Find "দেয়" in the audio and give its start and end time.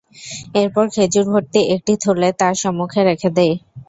3.37-3.55